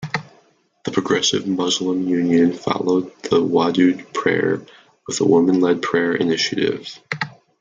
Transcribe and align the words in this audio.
The 0.83 0.89
Progressive 0.89 1.45
Muslim 1.45 2.07
Union 2.07 2.53
followed 2.53 3.11
the 3.21 3.39
Wadud 3.43 4.11
prayer 4.15 4.59
with 5.05 5.21
a 5.21 5.25
woman-led 5.27 5.83
prayer 5.83 6.15
initiative. 6.15 6.97